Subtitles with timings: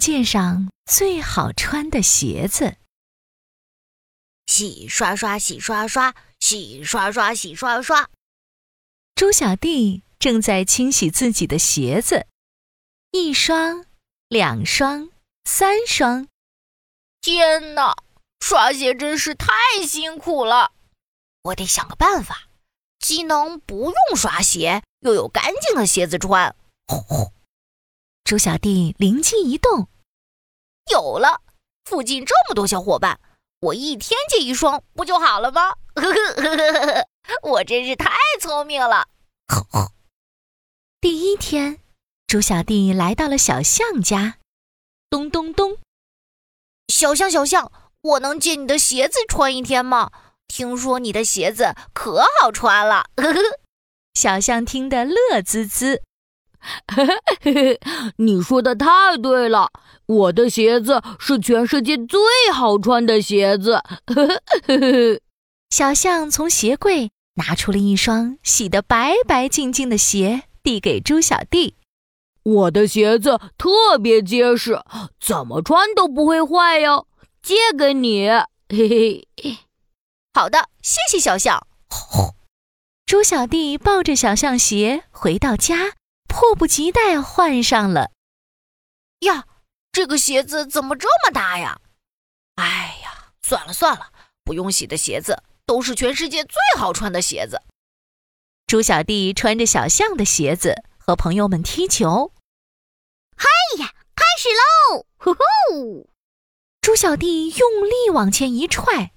[0.00, 2.78] 界上最好穿的鞋子。
[4.46, 8.08] 洗刷刷，洗刷刷，洗刷刷，洗刷刷。
[9.14, 12.26] 猪小弟正在清洗自己的鞋子，
[13.12, 13.84] 一双，
[14.28, 15.10] 两双，
[15.44, 16.26] 三双。
[17.20, 17.94] 天哪，
[18.40, 19.46] 刷鞋真是太
[19.86, 20.72] 辛苦了！
[21.42, 22.48] 我得想个办法，
[22.98, 26.56] 既能不用刷鞋，又有干净的鞋子穿。
[26.86, 27.32] 呼呼。
[28.30, 29.88] 猪小弟灵机一动，
[30.92, 31.40] 有了！
[31.84, 33.18] 附近这么多小伙伴，
[33.58, 35.70] 我一天借一双不就好了吗？
[35.96, 37.08] 呵呵呵呵呵呵，
[37.42, 38.08] 我真是太
[38.40, 39.08] 聪明了！
[39.48, 39.92] 呵呵。
[41.00, 41.80] 第一天，
[42.28, 44.38] 猪小弟来到了小象家，
[45.08, 45.78] 咚咚咚。
[46.86, 50.12] 小象，小象，我能借你的鞋子穿一天吗？
[50.46, 53.10] 听说你的鞋子可好穿了。
[53.16, 53.40] 呵呵。
[54.14, 56.04] 小象听得乐滋滋。
[58.16, 59.70] 你说的太对了，
[60.06, 62.20] 我的鞋子是全世界最
[62.52, 63.82] 好穿的鞋子。
[64.06, 65.20] 呵呵呵呵。
[65.70, 71.76] 小象从鞋柜拿出了一双洗得白白净净的鞋，递给猪小弟。
[72.42, 74.80] 我的鞋子特别结实，
[75.20, 77.06] 怎么穿都不会坏哟，
[77.42, 78.28] 借给你。
[78.68, 79.28] 嘿嘿。
[80.32, 81.66] 好的，谢谢小象。
[83.06, 85.92] 猪小弟抱着小象鞋回到家。
[86.30, 88.12] 迫不及待换上了。
[89.20, 89.46] 呀，
[89.92, 91.80] 这个鞋子怎么这么大呀？
[92.54, 94.12] 哎呀，算了算了，
[94.44, 97.60] 不用洗的鞋子都是全世界最好穿的鞋子。
[98.66, 102.32] 猪小弟穿着小象的鞋子和朋友们踢球。
[103.36, 103.48] 嗨
[103.82, 105.04] 呀，开始喽！
[105.18, 106.08] 呼呼！
[106.80, 109.12] 猪小弟用力往前一踹，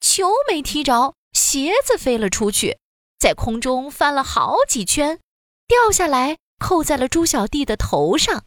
[0.00, 2.78] 球没踢着，鞋子飞了出去，
[3.18, 5.18] 在空中翻了好几圈，
[5.66, 6.36] 掉下来。
[6.58, 8.44] 扣在了猪小弟的头上，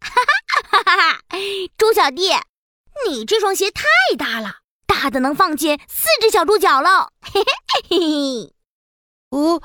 [0.00, 1.22] 哈哈哈哈哈！
[1.76, 2.30] 猪小弟，
[3.06, 3.84] 你这双鞋太
[4.16, 7.12] 大了，大的能放进四只小猪脚了。
[7.20, 7.46] 嘿嘿
[7.88, 8.54] 嘿嘿。
[9.30, 9.62] 哦，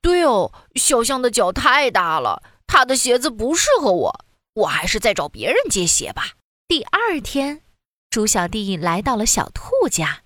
[0.00, 6.32] 对哦，小象的脚太大了，他的鞋子不适合我，我还是再找别人借鞋吧。
[6.66, 7.62] 第二天，
[8.10, 10.22] 猪小弟来到了小兔家。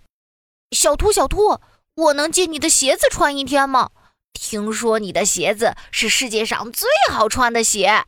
[0.70, 1.60] 小兔，小兔，
[1.94, 3.90] 我能借你的鞋子穿一天吗？
[4.32, 8.04] 听说你的鞋子是世界上最好穿的鞋，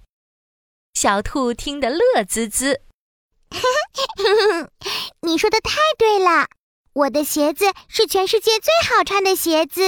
[0.95, 2.83] 小兔听得乐滋滋。
[5.23, 6.49] 你说的太对了，
[6.93, 9.83] 我的鞋子是全世界最好穿的鞋子。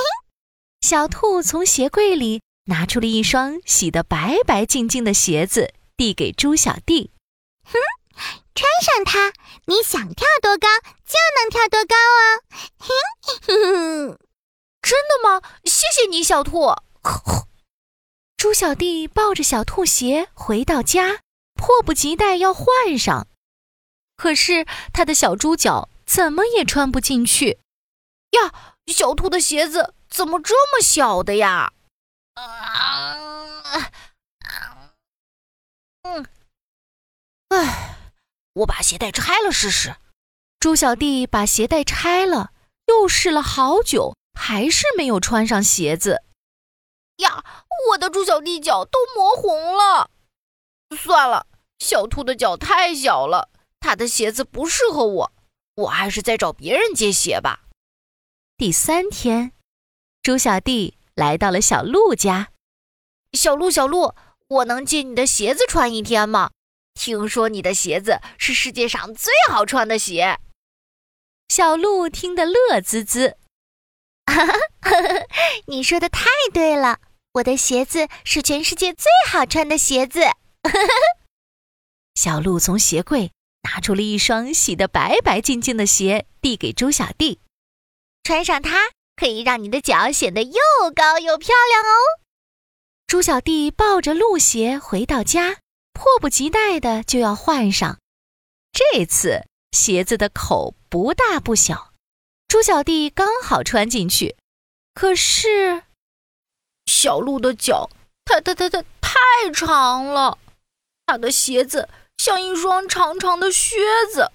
[0.80, 7.10] 小兔从鞋柜里拿出了一双洗得白白净净的鞋子，递给猪小弟。
[7.64, 7.72] 哼，
[8.54, 9.32] 穿上它，
[9.66, 10.68] 你想跳多高
[11.04, 12.40] 就能跳多高哦。
[13.46, 14.18] 哼。
[14.82, 15.42] 真的吗？
[15.64, 16.74] 谢谢你，小兔。
[18.36, 21.22] 猪小弟抱着小兔鞋回到家，
[21.54, 22.66] 迫不及待要换
[22.98, 23.26] 上，
[24.16, 27.58] 可是他的小猪脚怎么也穿不进去。
[28.30, 28.52] 呀，
[28.86, 31.72] 小兔的鞋子怎么这么小的呀？
[36.02, 36.26] 嗯，
[37.48, 37.96] 哎，
[38.52, 39.96] 我把鞋带拆了试试。
[40.60, 42.52] 猪小弟把鞋带拆了，
[42.86, 44.14] 又试了好久。
[44.36, 46.22] 还是没有穿上鞋子
[47.16, 47.42] 呀！
[47.90, 50.10] 我的猪小弟脚都磨红了。
[50.96, 51.46] 算了，
[51.78, 55.32] 小兔的脚太小了，他的鞋子不适合我，
[55.74, 57.64] 我还是再找别人借鞋吧。
[58.56, 59.52] 第三天，
[60.22, 62.50] 猪小弟来到了小鹿家。
[63.32, 64.14] 小鹿，小鹿，
[64.48, 66.50] 我能借你的鞋子穿一天吗？
[66.94, 70.38] 听说你的鞋子是世界上最好穿的鞋。
[71.48, 73.36] 小鹿听得乐滋滋。
[74.26, 74.56] 哈 哈，
[75.66, 77.00] 你说的太对了，
[77.34, 80.20] 我的鞋子是全世界最好穿的鞋子。
[82.14, 83.32] 小鹿从鞋柜
[83.62, 87.40] 拿出了一双洗得白白净净的鞋，递给猪小弟
[88.24, 90.60] ：“穿上它，可以让你的脚显得又
[90.94, 92.20] 高又漂亮哦。”
[93.06, 95.58] 猪小弟抱着鹿鞋回到家，
[95.92, 97.98] 迫不及待的就要换上。
[98.72, 101.92] 这次鞋子的口不大不小。
[102.48, 104.36] 猪小弟刚好穿进去，
[104.94, 105.82] 可是
[106.86, 107.90] 小鹿的脚，
[108.24, 110.38] 它它它它太长了，
[111.06, 113.76] 它的鞋子像一双长长的靴
[114.12, 114.30] 子，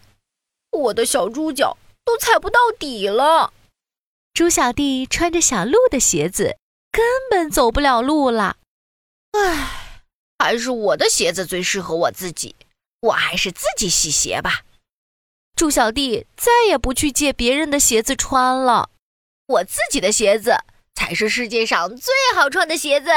[0.71, 3.53] 我的小猪脚都踩不到底了。
[4.33, 6.57] 猪小弟穿着小鹿的鞋子，
[6.91, 8.57] 根本走不了路了。
[9.31, 10.03] 唉，
[10.37, 12.55] 还是我的鞋子最适合我自己，
[12.99, 14.63] 我还是自己洗鞋吧。
[15.61, 18.89] 猪小弟再也不去借别人的鞋子穿了，
[19.45, 20.55] 我自己的鞋子
[20.95, 23.11] 才是世界上最好穿的鞋子。